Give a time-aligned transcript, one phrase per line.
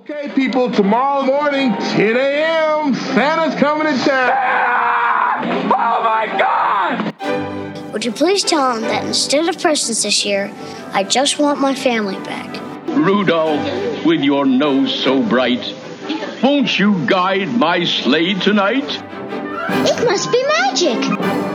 [0.00, 5.70] Okay, people, tomorrow morning, 10 a.m., Santa's coming to town.
[5.72, 7.92] Oh my God!
[7.92, 10.52] Would you please tell him that instead of presents this year,
[10.92, 12.60] I just want my family back?
[12.88, 15.72] Rudolph, with your nose so bright,
[16.42, 19.00] won't you guide my sleigh tonight?
[19.86, 21.53] It must be magic.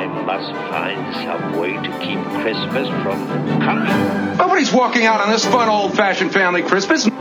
[0.00, 3.26] I must find some way to keep Christmas from
[3.60, 4.38] coming.
[4.38, 7.04] Nobody's walking out on this fun old fashioned family Christmas.
[7.04, 7.12] Isn't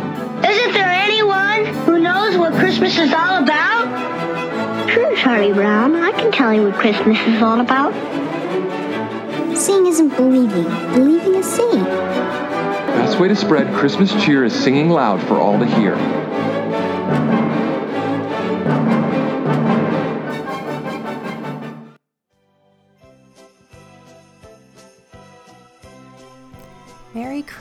[0.72, 4.90] there anyone who knows what Christmas is all about?
[4.92, 5.94] Sure, Charlie Brown.
[5.94, 7.92] I can tell you what Christmas is all about.
[9.58, 10.64] Seeing isn't believing.
[10.94, 11.84] Believing is seeing.
[11.84, 15.96] Best way to spread Christmas cheer is singing loud for all to hear.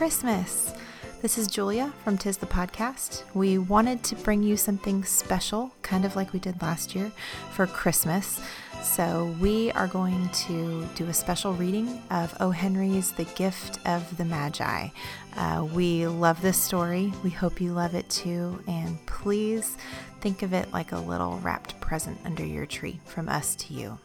[0.09, 0.73] Christmas!
[1.21, 3.25] This is Julia from Tis the Podcast.
[3.35, 7.13] We wanted to bring you something special, kind of like we did last year
[7.53, 8.41] for Christmas.
[8.83, 12.51] So, we are going to do a special reading of O.
[12.51, 14.89] Henry's The Gift of the Magi.
[15.37, 17.13] Uh, we love this story.
[17.23, 18.65] We hope you love it too.
[18.67, 19.77] And please
[20.23, 23.99] think of it like a little wrapped present under your tree from us to you.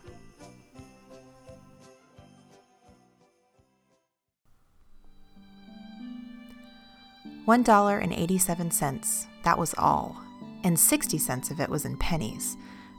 [7.47, 9.27] $1.87.
[9.43, 10.21] That was all.
[10.63, 12.55] And 60 cents of it was in pennies.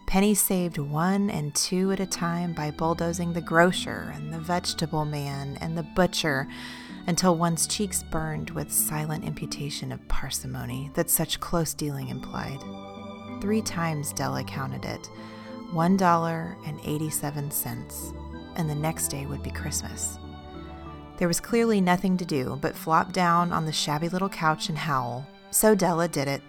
[0.07, 5.07] Pennies saved one and two at a time by bulldozing the grocer and the vegetable
[5.07, 6.47] man and the butcher
[7.07, 12.59] until one's cheeks burned with silent imputation of parsimony that such close dealing implied.
[13.41, 15.09] Three times Della counted it
[15.73, 18.15] $1.87,
[18.57, 20.19] and the next day would be Christmas.
[21.17, 24.79] There was clearly nothing to do but flop down on the shabby little couch and
[24.79, 25.27] howl.
[25.51, 26.43] So Della did it,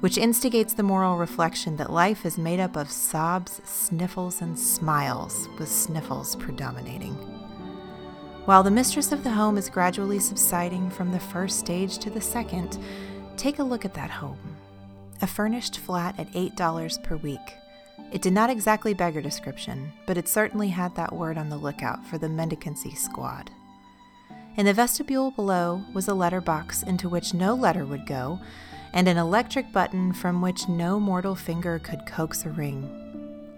[0.00, 5.48] which instigates the moral reflection that life is made up of sobs, sniffles, and smiles,
[5.58, 7.14] with sniffles predominating.
[8.44, 12.20] While the mistress of the home is gradually subsiding from the first stage to the
[12.20, 12.78] second,
[13.36, 14.56] take a look at that home.
[15.20, 17.40] A furnished flat at $8 per week.
[18.12, 22.06] It did not exactly beggar description, but it certainly had that word on the lookout
[22.06, 23.50] for the mendicancy squad.
[24.58, 28.40] In the vestibule below was a letter box into which no letter would go,
[28.92, 32.90] and an electric button from which no mortal finger could coax a ring.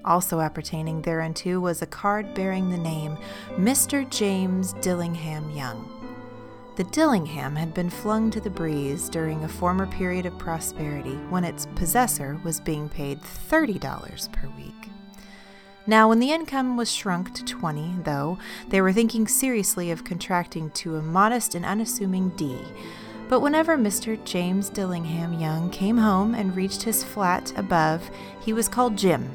[0.05, 3.17] Also appertaining thereunto was a card bearing the name
[3.53, 4.07] Mr.
[4.11, 5.89] James Dillingham Young.
[6.77, 11.45] The Dillingham had been flung to the breeze during a former period of prosperity when
[11.45, 14.91] its possessor was being paid $30 per week.
[15.91, 20.71] Now, when the income was shrunk to 20, though, they were thinking seriously of contracting
[20.71, 22.57] to a modest and unassuming D.
[23.29, 24.23] But whenever Mr.
[24.25, 28.09] James Dillingham Young came home and reached his flat above,
[28.41, 29.35] he was called Jim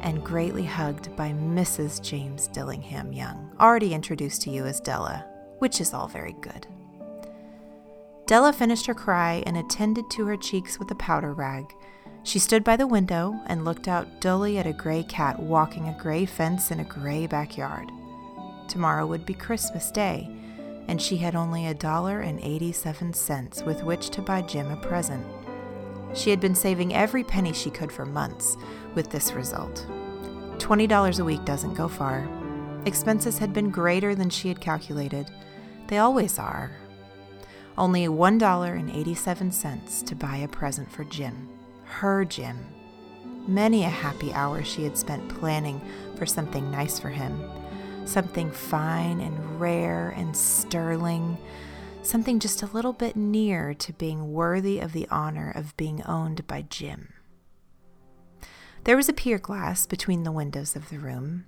[0.00, 2.00] and greatly hugged by Mrs.
[2.00, 5.26] James Dillingham Young, already introduced to you as Della,
[5.58, 6.68] which is all very good.
[8.28, 11.74] Della finished her cry and attended to her cheeks with a powder rag.
[12.26, 15.96] She stood by the window and looked out dully at a gray cat walking a
[15.96, 17.92] gray fence in a gray backyard.
[18.66, 20.28] Tomorrow would be Christmas Day,
[20.88, 24.76] and she had only a dollar and eighty-seven cents with which to buy Jim a
[24.76, 25.24] present.
[26.14, 28.56] She had been saving every penny she could for months,
[28.96, 29.86] with this result.
[30.58, 32.28] $20 a week doesn't go far.
[32.86, 35.30] Expenses had been greater than she had calculated.
[35.86, 36.72] They always are.
[37.78, 41.50] Only $1.87 to buy a present for Jim
[41.86, 42.66] her Jim.
[43.46, 45.80] Many a happy hour she had spent planning
[46.16, 47.42] for something nice for him,
[48.04, 51.38] something fine and rare and sterling,
[52.02, 56.46] something just a little bit near to being worthy of the honor of being owned
[56.46, 57.12] by Jim.
[58.84, 61.46] There was a pier glass between the windows of the room.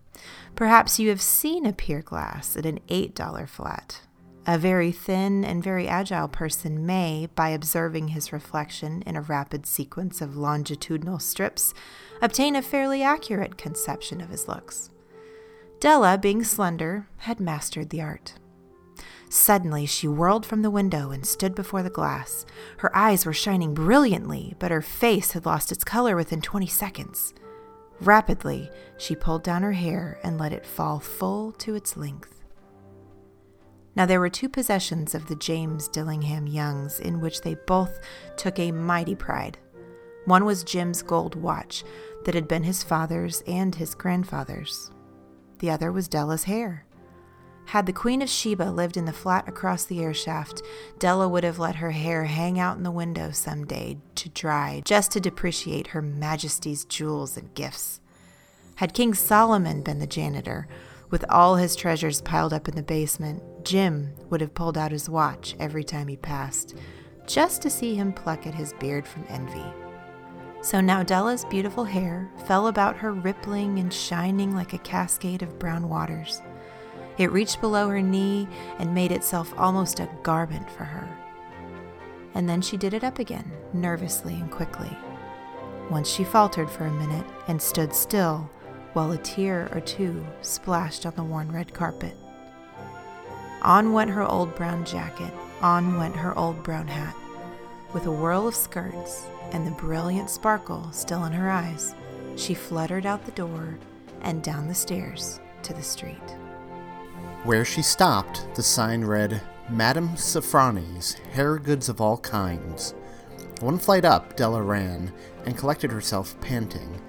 [0.57, 4.01] Perhaps you have seen a pier glass at an $8 flat.
[4.51, 9.67] A very thin and very agile person may, by observing his reflection in a rapid
[9.67, 11.75] sequence of longitudinal strips,
[12.23, 14.89] obtain a fairly accurate conception of his looks.
[15.81, 18.37] Della, being slender, had mastered the art.
[19.29, 22.47] Suddenly, she whirled from the window and stood before the glass.
[22.79, 27.35] Her eyes were shining brilliantly, but her face had lost its color within 20 seconds.
[28.01, 32.38] Rapidly, she pulled down her hair and let it fall full to its length.
[33.99, 37.99] Now, there were two possessions of the James Dillingham Youngs in which they both
[38.37, 39.59] took a mighty pride.
[40.25, 41.83] One was Jim's gold watch
[42.25, 44.93] that had been his father's and his grandfather's.
[45.59, 46.85] The other was Della's hair.
[47.67, 50.63] Had the Queen of Sheba lived in the flat across the air shaft,
[51.01, 54.81] Della would have let her hair hang out in the window some day to dry,
[54.85, 58.01] just to depreciate her Majesty's jewels and gifts.
[58.77, 60.69] Had King Solomon been the janitor,
[61.11, 65.11] with all his treasures piled up in the basement, Jim would have pulled out his
[65.11, 66.75] watch every time he passed,
[67.27, 69.63] just to see him pluck at his beard from envy.
[70.63, 75.59] So now Della's beautiful hair fell about her rippling and shining like a cascade of
[75.59, 76.41] brown waters.
[77.19, 78.49] It reached below her knee
[78.79, 81.07] and made itself almost a garment for her.
[82.33, 84.97] And then she did it up again, nervously and quickly.
[85.91, 88.49] Once she faltered for a minute and stood still
[88.95, 92.17] while a tear or two splashed on the worn red carpet.
[93.63, 97.15] On went her old brown jacket, on went her old brown hat.
[97.93, 101.95] With a whirl of skirts and the brilliant sparkle still in her eyes,
[102.37, 103.79] she fluttered out the door
[104.21, 106.17] and down the stairs to the street.
[107.45, 109.41] Where she stopped, the sign read,
[109.71, 112.95] Madame Sofronie's, hair goods of all kinds.
[113.61, 115.13] One flight up, Della ran
[115.45, 117.01] and collected herself, panting.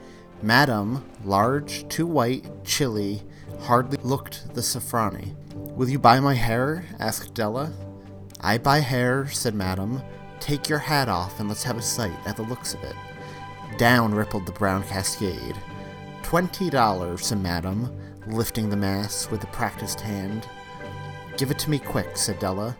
[0.42, 3.24] Madame, large, too white, chilly,
[3.62, 5.36] hardly looked the Safrani.
[5.80, 6.84] Will you buy my hair?
[7.00, 7.72] asked Della.
[8.42, 10.04] I buy hair, said Madame.
[10.42, 12.98] Take your hat off and let's have a sight at the looks of it.
[13.78, 15.56] Down rippled the brown cascade.
[16.22, 17.98] Twenty dollars, said Madame,
[18.28, 20.50] lifting the mass with a practiced hand.
[21.38, 22.76] Give it to me quick, said Della.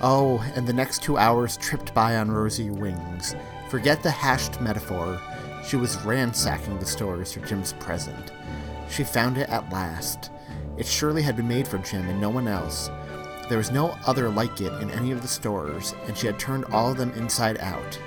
[0.00, 3.34] Oh, and the next two hours tripped by on rosy wings.
[3.68, 5.20] Forget the hashed metaphor.
[5.66, 8.30] She was ransacking the stores for Jim's present.
[8.88, 10.30] She found it at last.
[10.76, 12.90] It surely had been made for Jim and no one else.
[13.48, 16.64] There was no other like it in any of the stores, and she had turned
[16.66, 17.98] all of them inside out.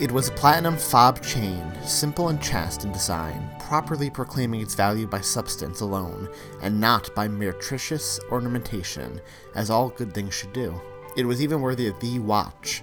[0.00, 5.06] It was a platinum fob chain, simple and chaste in design, properly proclaiming its value
[5.06, 6.28] by substance alone,
[6.62, 9.20] and not by meretricious ornamentation,
[9.54, 10.80] as all good things should do.
[11.16, 12.82] It was even worthy of the watch.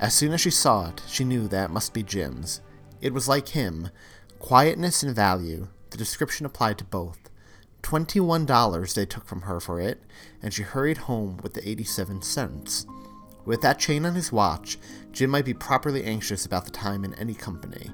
[0.00, 2.62] As soon as she saw it, she knew that it must be Jim's.
[3.00, 3.90] It was like him
[4.38, 7.27] quietness and value, the description applied to both.
[7.88, 10.02] Twenty-one dollars they took from her for it,
[10.42, 12.84] and she hurried home with the eighty-seven cents.
[13.46, 14.76] With that chain on his watch,
[15.10, 17.90] Jim might be properly anxious about the time in any company.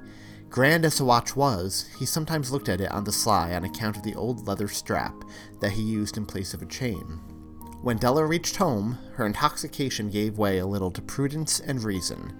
[0.50, 3.96] Grand as the watch was, he sometimes looked at it on the sly on account
[3.96, 5.14] of the old leather strap
[5.60, 7.20] that he used in place of a chain.
[7.80, 12.36] When Della reached home, her intoxication gave way a little to prudence and reason.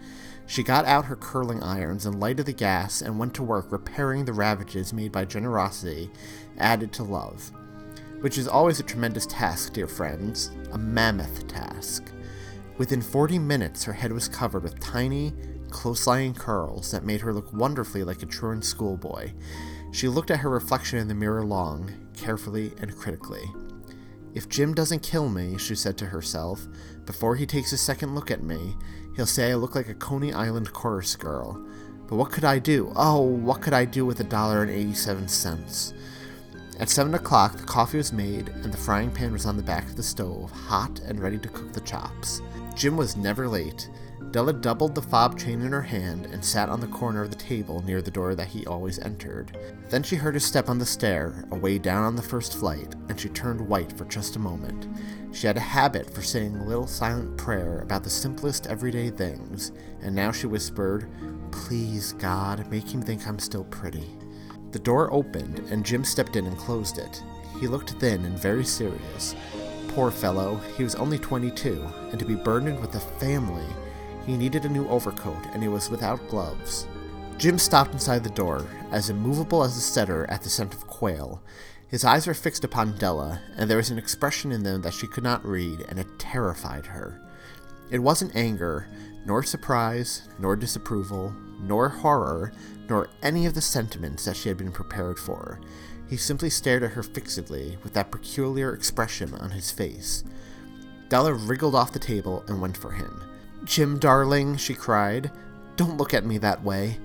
[0.47, 4.25] She got out her curling irons and lighted the gas and went to work repairing
[4.25, 6.11] the ravages made by generosity
[6.59, 7.51] added to love.
[8.21, 12.05] Which is always a tremendous task, dear friends, a mammoth task.
[12.79, 15.33] Within 40 minutes, her head was covered with tiny,
[15.71, 19.33] close lying curls that made her look wonderfully like a truant schoolboy.
[19.93, 23.45] She looked at her reflection in the mirror long, carefully, and critically.
[24.35, 26.67] If Jim doesn't kill me, she said to herself,
[27.07, 28.77] before he takes a second look at me,
[29.15, 31.65] he'll say I look like a Coney Island chorus girl.
[32.09, 32.93] But what could I do?
[32.97, 35.95] Oh, what could I do with a dollar and eighty-seven cents?
[36.81, 39.85] At seven o'clock, the coffee was made, and the frying pan was on the back
[39.85, 42.43] of the stove, hot and ready to cook the chops.
[42.75, 43.89] Jim was never late.
[44.33, 47.37] Della doubled the fob chain in her hand and sat on the corner of the
[47.37, 49.57] table near the door that he always entered.
[49.89, 53.21] Then she heard his step on the stair, away down on the first flight, and
[53.21, 54.89] she turned white for just a moment.
[55.33, 59.71] She had a habit for saying a little silent prayer about the simplest everyday things,
[60.03, 61.09] and now she whispered,
[61.53, 64.19] Please, God, make him think I'm still pretty.
[64.75, 67.23] The door opened, and Jim stepped in and closed it.
[67.61, 69.37] He looked thin and very serious.
[69.91, 73.69] Poor fellow, he was only 22, and to be burdened with a family
[74.27, 76.89] he needed a new overcoat, and he was without gloves.
[77.39, 81.41] Jim stopped inside the door, as immovable as a setter at the scent of quail.
[81.87, 85.07] His eyes were fixed upon Della, and there was an expression in them that she
[85.07, 87.21] could not read, and it terrified her.
[87.93, 88.89] It wasn't anger,
[89.25, 92.51] nor surprise, nor disapproval, nor horror,
[92.89, 95.61] nor any of the sentiments that she had been prepared for.
[96.09, 100.25] He simply stared at her fixedly, with that peculiar expression on his face.
[101.09, 103.23] Della wriggled off the table and went for him.
[103.65, 105.31] Jim, darling, she cried,
[105.77, 106.99] don't look at me that way.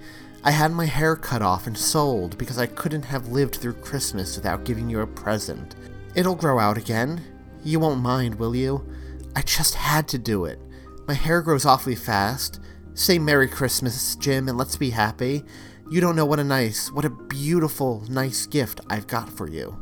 [0.44, 4.36] I had my hair cut off and sold because I couldn't have lived through Christmas
[4.36, 5.76] without giving you a present.
[6.16, 7.22] It'll grow out again.
[7.64, 8.88] You won't mind, will you?
[9.36, 10.60] I just had to do it.
[11.08, 12.60] My hair grows awfully fast.
[12.94, 15.44] Say Merry Christmas, Jim, and let's be happy.
[15.91, 19.75] You don't know what a nice, what a beautiful, nice gift I've got for you.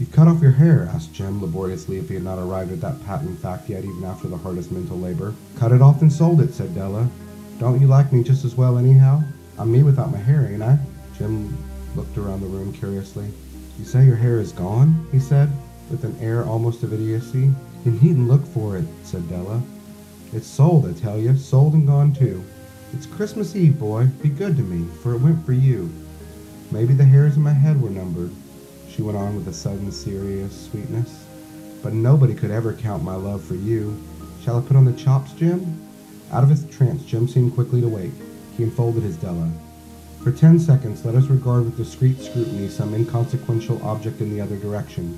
[0.00, 0.90] You cut off your hair?
[0.92, 4.26] asked Jim laboriously if he had not arrived at that patent fact yet, even after
[4.26, 5.32] the hardest mental labor.
[5.56, 7.08] Cut it off and sold it, said Della.
[7.60, 9.22] Don't you like me just as well, anyhow?
[9.60, 10.76] I'm me without my hair, ain't I?
[11.16, 11.56] Jim
[11.94, 13.28] looked around the room curiously.
[13.78, 15.06] You say your hair is gone?
[15.12, 15.52] he said.
[15.88, 17.52] with an air almost of idiocy.
[17.84, 19.62] You needn't look for it, said Della.
[20.32, 22.42] It's sold, I tell you, sold and gone too.
[22.92, 24.06] It's Christmas Eve, boy.
[24.20, 25.88] Be good to me, for it went for you.
[26.72, 28.32] Maybe the hairs in my head were numbered,
[28.88, 31.24] she went on with a sudden serious sweetness.
[31.84, 33.96] But nobody could ever count my love for you.
[34.42, 35.80] Shall I put on the chops, Jim?
[36.32, 38.10] Out of his trance, Jim seemed quickly to wake.
[38.56, 39.50] He enfolded his Della.
[40.24, 44.56] For ten seconds, let us regard with discreet scrutiny some inconsequential object in the other
[44.56, 45.16] direction.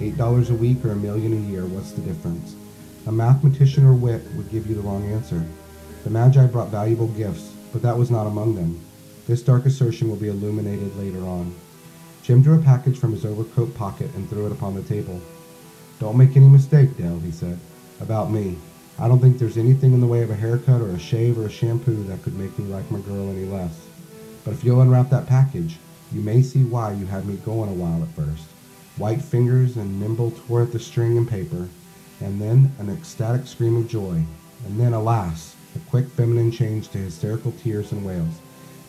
[0.00, 2.54] Eight dollars a week or a million a year, what's the difference?
[3.06, 5.42] A mathematician or wit would give you the wrong answer.
[6.06, 8.80] The Magi brought valuable gifts, but that was not among them.
[9.26, 11.52] This dark assertion will be illuminated later on.
[12.22, 15.20] Jim drew a package from his overcoat pocket and threw it upon the table.
[15.98, 17.58] Don't make any mistake, Dell, he said,
[18.00, 18.56] about me.
[19.00, 21.46] I don't think there's anything in the way of a haircut or a shave or
[21.46, 23.88] a shampoo that could make me like my girl any less.
[24.44, 25.76] But if you'll unwrap that package,
[26.12, 28.44] you may see why you had me going a while at first.
[28.96, 31.68] White fingers and nimble tore at the string and paper,
[32.20, 34.24] and then an ecstatic scream of joy,
[34.64, 38.40] and then, alas, a quick feminine change to hysterical tears and wails,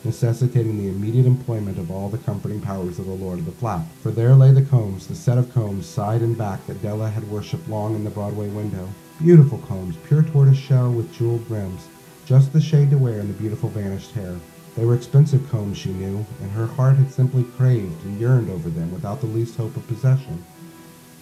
[0.04, 3.86] necessitating the immediate employment of all the comforting powers of the Lord of the Flat.
[4.02, 7.30] For there lay the combs, the set of combs, side and back, that Della had
[7.30, 8.88] worshipped long in the Broadway window.
[9.20, 11.88] Beautiful combs, pure tortoise shell with jeweled brims,
[12.24, 14.36] just the shade to wear in the beautiful vanished hair.
[14.74, 18.70] They were expensive combs, she knew, and her heart had simply craved and yearned over
[18.70, 20.42] them without the least hope of possession.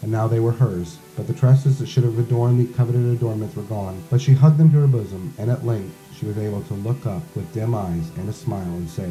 [0.02, 3.56] And now they were hers, but the tresses that should have adorned the coveted adornments
[3.56, 4.02] were gone.
[4.10, 7.06] But she hugged them to her bosom, and at length she was able to look
[7.06, 9.10] up with dim eyes and a smile and say,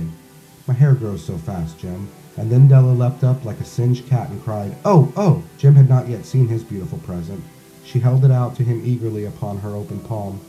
[0.67, 2.07] My hair grows so fast, Jim.
[2.37, 5.43] And then Della leapt up like a singed cat and cried, Oh, oh!
[5.57, 7.43] Jim had not yet seen his beautiful present.
[7.83, 10.41] She held it out to him eagerly upon her open palm.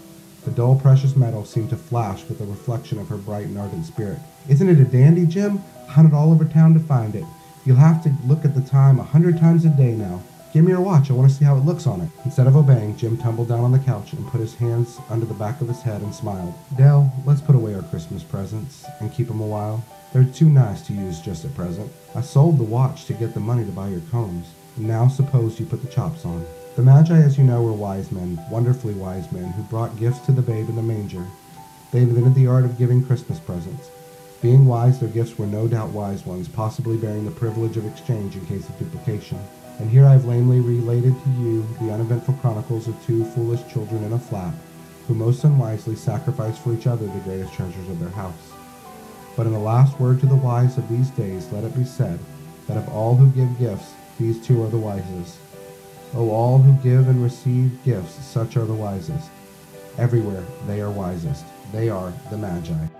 [0.45, 3.85] The dull, precious metal seemed to flash with the reflection of her bright and ardent
[3.85, 4.19] spirit.
[4.49, 5.59] Isn't it a dandy, Jim?
[5.89, 7.25] Hunted all over town to find it.
[7.67, 10.23] You'll have to look at the time a hundred times a day now.
[10.53, 11.11] Give me your watch.
[11.11, 12.09] I want to see how it looks on it.
[12.25, 15.35] Instead of obeying, Jim tumbled down on the couch and put his hands under the
[15.35, 16.55] back of his head and smiled.
[16.79, 19.83] Dell, let's put away our Christmas presents and keep 'em a while.
[20.13, 21.91] They're too nice to use just at present.
[22.15, 24.47] I sold the watch to get the money to buy your combs.
[24.77, 26.45] Now suppose you put the chops on.
[26.77, 30.33] The Magi, as you know, were wise men, wonderfully wise men, who brought gifts to
[30.33, 31.25] the babe in the manger.
[31.91, 33.91] They invented the art of giving Christmas presents.
[34.43, 38.37] Being wise, their gifts were no doubt wise ones, possibly bearing the privilege of exchange
[38.37, 39.39] in case of duplication.
[39.79, 44.05] And here I have lamely related to you the uneventful chronicles of two foolish children
[44.05, 44.53] in a flat,
[45.07, 48.53] who most unwisely sacrificed for each other the greatest treasures of their house.
[49.37, 52.19] But in the last word to the wise of these days, let it be said
[52.69, 55.39] that of all who give gifts, these two are the wisest.
[56.15, 59.31] O all who give and receive gifts, such are the wisest.
[59.99, 61.45] Everywhere they are wisest.
[61.73, 62.96] They are the Magi.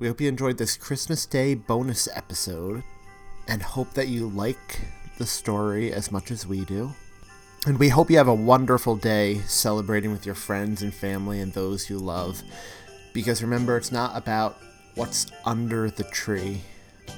[0.00, 2.82] We hope you enjoyed this Christmas Day bonus episode
[3.46, 4.80] and hope that you like
[5.18, 6.90] the story as much as we do.
[7.66, 11.52] And we hope you have a wonderful day celebrating with your friends and family and
[11.52, 12.42] those you love.
[13.12, 14.56] Because remember, it's not about
[14.94, 16.62] what's under the tree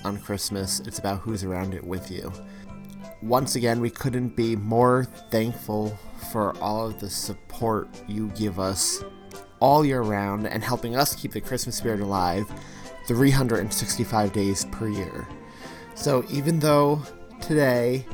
[0.04, 2.32] on Christmas, it's about who's around it with you.
[3.22, 5.96] Once again, we couldn't be more thankful
[6.32, 9.04] for all of the support you give us
[9.62, 12.50] all year round and helping us keep the Christmas spirit alive
[13.06, 15.28] 365 days per year.
[15.94, 17.00] So even though
[17.40, 18.04] today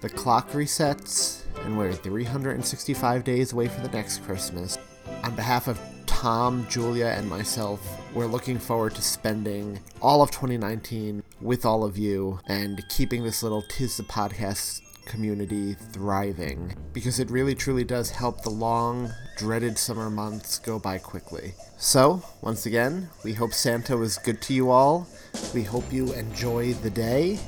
[0.00, 4.78] the clock resets and we're 365 days away from the next Christmas,
[5.22, 11.22] on behalf of Thom, Julia, and myself, we're looking forward to spending all of 2019
[11.42, 17.30] with all of you and keeping this little Tis the Podcast community thriving because it
[17.30, 21.54] really truly does help the long, dreaded summer months go by quickly.
[21.78, 25.08] So, once again, we hope Santa was good to you all.
[25.54, 27.38] We hope you enjoy the day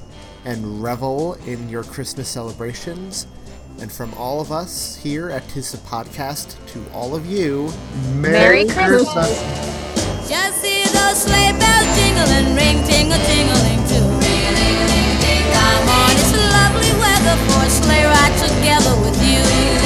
[0.44, 3.26] and revel in your Christmas celebrations.
[3.80, 7.70] And from all of us here at Tis the Podcast to all of you,
[8.14, 9.12] Merry, Merry Christmas.
[9.12, 10.28] Christmas.
[10.28, 14.28] Just see those sleigh bells jingle and ring, tingle, tingling too.
[15.52, 16.88] Come on, it's lovely
[17.18, 19.77] together for a sleigh ride together with you.